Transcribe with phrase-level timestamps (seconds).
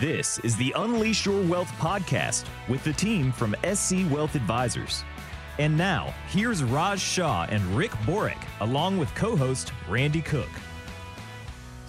[0.00, 5.02] This is the Unleash Your Wealth podcast with the team from SC Wealth Advisors.
[5.58, 10.48] And now, here's Raj Shah and Rick Borick, along with co host Randy Cook.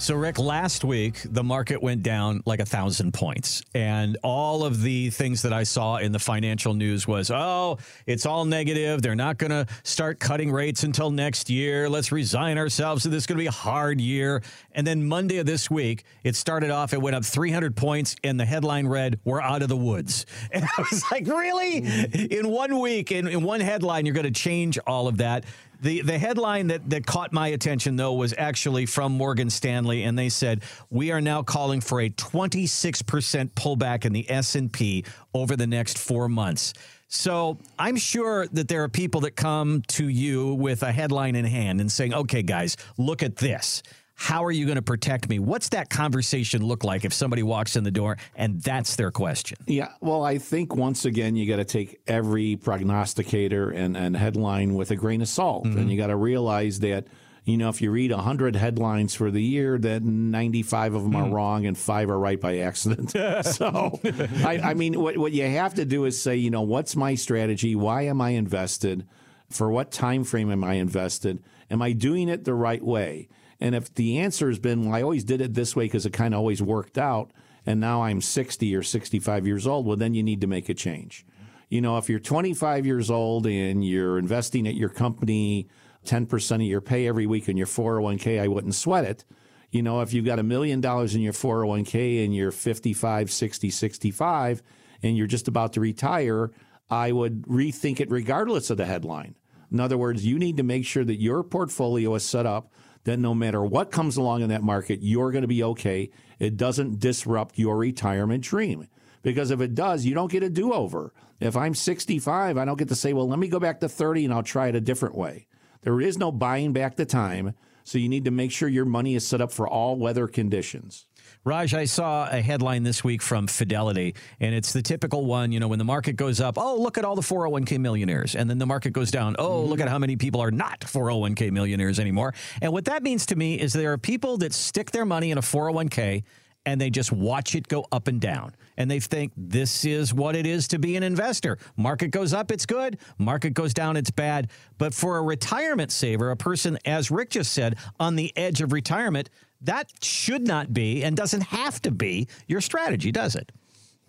[0.00, 4.80] So, Rick, last week the market went down like a thousand points, and all of
[4.80, 9.02] the things that I saw in the financial news was, oh, it's all negative.
[9.02, 11.88] They're not going to start cutting rates until next year.
[11.88, 13.26] Let's resign ourselves to this.
[13.26, 14.40] Going to be a hard year.
[14.70, 16.92] And then Monday of this week, it started off.
[16.92, 20.64] It went up 300 points, and the headline read, "We're out of the woods." And
[20.64, 21.82] I was like, really?
[21.82, 22.32] Mm.
[22.32, 25.44] In one week, in, in one headline, you're going to change all of that.
[25.80, 30.18] The the headline that, that caught my attention though was actually from Morgan Stanley and
[30.18, 35.04] they said we are now calling for a 26% pullback in the S&P
[35.34, 36.74] over the next 4 months.
[37.10, 41.46] So, I'm sure that there are people that come to you with a headline in
[41.46, 43.82] hand and saying, "Okay guys, look at this."
[44.20, 45.38] How are you going to protect me?
[45.38, 49.58] What's that conversation look like if somebody walks in the door and that's their question?
[49.64, 54.74] Yeah, well, I think once again you got to take every prognosticator and, and headline
[54.74, 55.78] with a grain of salt, mm-hmm.
[55.78, 57.06] and you got to realize that
[57.44, 61.12] you know if you read hundred headlines for the year, that ninety five of them
[61.12, 61.24] mm.
[61.24, 63.12] are wrong and five are right by accident.
[63.46, 64.00] so,
[64.44, 67.14] I, I mean, what what you have to do is say, you know, what's my
[67.14, 67.76] strategy?
[67.76, 69.06] Why am I invested?
[69.48, 71.40] For what time frame am I invested?
[71.70, 73.28] Am I doing it the right way?
[73.60, 76.12] And if the answer has been, well, I always did it this way because it
[76.12, 77.32] kind of always worked out,
[77.66, 80.74] and now I'm 60 or 65 years old, well, then you need to make a
[80.74, 81.26] change.
[81.68, 85.68] You know, if you're 25 years old and you're investing at your company
[86.06, 89.24] 10% of your pay every week in your 401k, I wouldn't sweat it.
[89.70, 93.70] You know, if you've got a million dollars in your 401k and you're 55, 60,
[93.70, 94.62] 65,
[95.02, 96.50] and you're just about to retire,
[96.88, 99.34] I would rethink it regardless of the headline.
[99.70, 102.72] In other words, you need to make sure that your portfolio is set up
[103.08, 106.10] that no matter what comes along in that market, you're going to be okay.
[106.38, 108.86] It doesn't disrupt your retirement dream.
[109.22, 111.14] Because if it does, you don't get a do over.
[111.40, 114.26] If I'm 65, I don't get to say, well, let me go back to 30
[114.26, 115.46] and I'll try it a different way.
[115.82, 117.54] There is no buying back the time.
[117.88, 121.06] So you need to make sure your money is set up for all weather conditions.
[121.42, 125.52] Raj, I saw a headline this week from Fidelity, and it's the typical one.
[125.52, 128.34] You know, when the market goes up, oh, look at all the 401k millionaires.
[128.34, 129.70] And then the market goes down, oh, mm-hmm.
[129.70, 132.34] look at how many people are not 401k millionaires anymore.
[132.60, 135.38] And what that means to me is there are people that stick their money in
[135.38, 136.24] a 401k
[136.68, 138.54] and they just watch it go up and down.
[138.76, 141.56] And they think this is what it is to be an investor.
[141.78, 142.98] Market goes up, it's good.
[143.16, 144.50] Market goes down, it's bad.
[144.76, 148.72] But for a retirement saver, a person, as Rick just said, on the edge of
[148.72, 149.30] retirement,
[149.62, 153.50] that should not be and doesn't have to be your strategy, does it?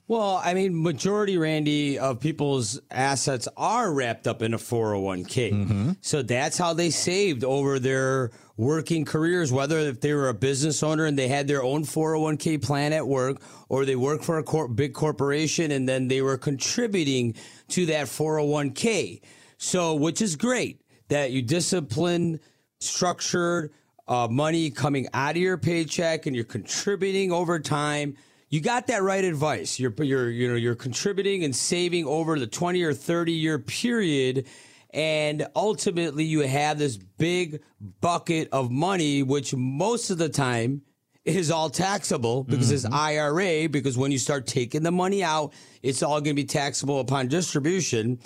[0.09, 5.53] Well, I mean, majority, Randy, of people's assets are wrapped up in a 401k.
[5.53, 5.91] Mm-hmm.
[6.01, 10.81] So that's how they saved over their working careers, whether if they were a business
[10.81, 13.39] owner and they had their own 401k plan at work,
[13.69, 17.35] or they work for a cor- big corporation and then they were contributing
[17.67, 19.21] to that 401k.
[19.59, 22.39] So, which is great that you discipline,
[22.79, 23.71] structured,
[24.07, 28.17] uh, money coming out of your paycheck and you're contributing over time.
[28.49, 29.79] You got that right advice.
[29.79, 34.47] You're you're you know you're contributing and saving over the 20 or 30 year period
[34.91, 37.61] and ultimately you have this big
[38.01, 40.81] bucket of money which most of the time
[41.25, 42.88] is all taxable because mm-hmm.
[42.88, 46.43] it's IRA because when you start taking the money out it's all going to be
[46.43, 48.17] taxable upon distribution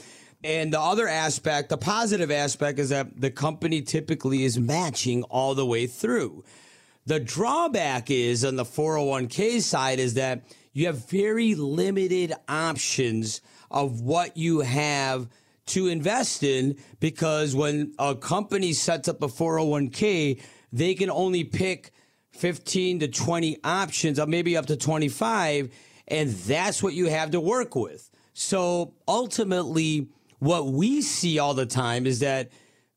[0.43, 5.55] and the other aspect, the positive aspect, is that the company typically is matching all
[5.55, 6.43] the way through.
[7.05, 14.01] The drawback is on the 401k side is that you have very limited options of
[14.01, 15.27] what you have
[15.65, 21.91] to invest in because when a company sets up a 401k, they can only pick
[22.31, 25.69] 15 to 20 options, or maybe up to 25,
[26.07, 28.09] and that's what you have to work with.
[28.33, 30.07] So ultimately,
[30.39, 32.49] what we see all the time is that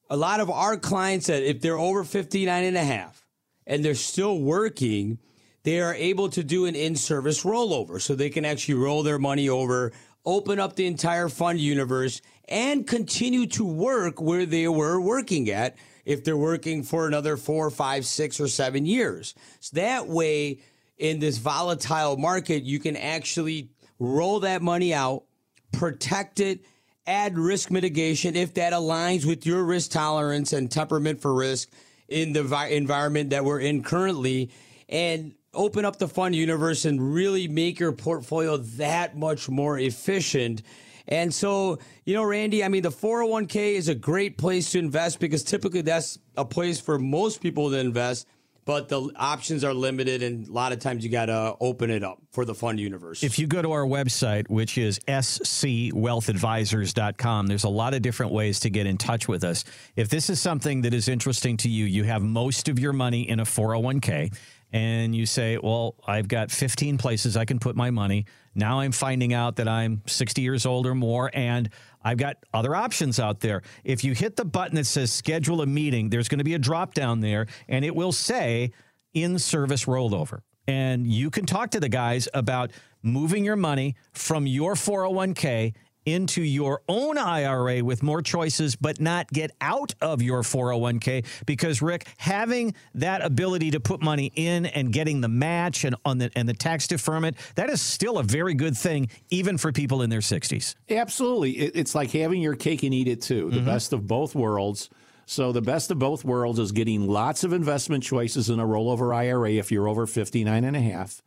[0.08, 3.25] a lot of our clients that if they're over 59 and a half
[3.66, 5.18] and they're still working,
[5.64, 8.00] they are able to do an in-service rollover.
[8.00, 9.92] So they can actually roll their money over,
[10.24, 15.76] open up the entire fund universe and continue to work where they were working at
[16.04, 19.34] if they're working for another four, five, six, or seven years.
[19.60, 20.60] So that way,
[20.98, 25.24] in this volatile market, you can actually roll that money out,
[25.72, 26.64] protect it,
[27.06, 31.68] add risk mitigation if that aligns with your risk tolerance and temperament for risk
[32.08, 34.50] in the vi- environment that we're in currently
[34.88, 40.62] and open up the fund universe and really make your portfolio that much more efficient.
[41.08, 45.20] And so, you know, Randy, I mean, the 401k is a great place to invest
[45.20, 48.26] because typically that's a place for most people to invest.
[48.66, 52.02] But the options are limited, and a lot of times you got to open it
[52.02, 53.22] up for the fund universe.
[53.22, 58.58] If you go to our website, which is scwealthadvisors.com, there's a lot of different ways
[58.60, 59.64] to get in touch with us.
[59.94, 63.28] If this is something that is interesting to you, you have most of your money
[63.28, 64.34] in a 401k
[64.72, 68.26] and you say, Well, I've got 15 places I can put my money.
[68.54, 71.70] Now I'm finding out that I'm 60 years old or more, and
[72.06, 73.62] I've got other options out there.
[73.82, 76.58] If you hit the button that says schedule a meeting, there's going to be a
[76.58, 78.70] drop down there, and it will say
[79.12, 80.42] in service rollover.
[80.68, 82.70] And you can talk to the guys about
[83.02, 85.74] moving your money from your 401k
[86.06, 91.26] into your own IRA with more choices, but not get out of your 401k.
[91.44, 96.18] Because Rick, having that ability to put money in and getting the match and on
[96.18, 100.02] the and the tax deferment, that is still a very good thing, even for people
[100.02, 100.76] in their 60s.
[100.88, 103.50] Absolutely, it's like having your cake and eat it too.
[103.50, 103.66] The mm-hmm.
[103.66, 104.88] best of both worlds.
[105.28, 109.12] So the best of both worlds is getting lots of investment choices in a rollover
[109.12, 111.20] IRA if you're over 59 and a half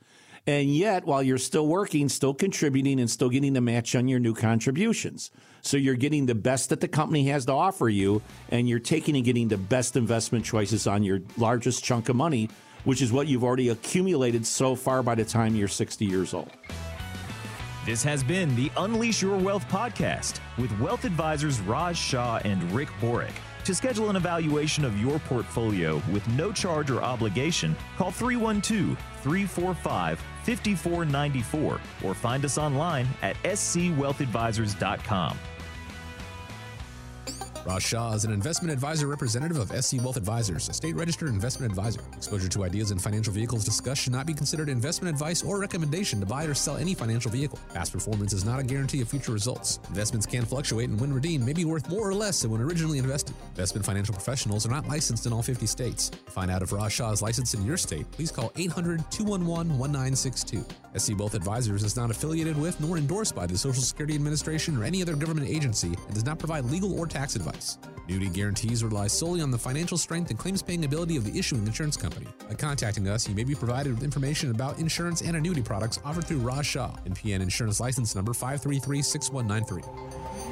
[0.49, 4.19] and yet while you're still working, still contributing and still getting the match on your
[4.19, 5.29] new contributions.
[5.61, 9.15] So you're getting the best that the company has to offer you, and you're taking
[9.15, 12.49] and getting the best investment choices on your largest chunk of money,
[12.83, 16.49] which is what you've already accumulated so far by the time you're 60 years old.
[17.85, 22.89] This has been the Unleash Your Wealth podcast with wealth advisors Raj Shah and Rick
[22.99, 23.35] Borick.
[23.69, 30.19] To schedule an evaluation of your portfolio with no charge or obligation, call 312 345
[30.43, 35.37] 5494 or find us online at scwealthadvisors.com.
[37.65, 41.71] Raj Shah is an investment advisor representative of SC Wealth Advisors, a state registered investment
[41.71, 41.99] advisor.
[42.15, 46.19] Exposure to ideas and financial vehicles discussed should not be considered investment advice or recommendation
[46.21, 47.59] to buy or sell any financial vehicle.
[47.73, 49.79] Past performance is not a guarantee of future results.
[49.89, 52.97] Investments can fluctuate and when redeemed may be worth more or less than when originally
[52.97, 53.35] invested.
[53.49, 56.09] Investment financial professionals are not licensed in all 50 states.
[56.09, 59.77] To find out if Raj Shah is licensed in your state, please call 800 211
[59.77, 60.65] 1962.
[60.97, 64.85] SC Wealth Advisors is not affiliated with nor endorsed by the Social Security Administration or
[64.85, 67.48] any other government agency and does not provide legal or tax advice.
[68.05, 71.65] Annuity guarantees rely solely on the financial strength and claims paying ability of the issuing
[71.67, 72.25] insurance company.
[72.47, 76.25] By contacting us, you may be provided with information about insurance and annuity products offered
[76.25, 80.48] through Shah, NPN Insurance License Number 5336193.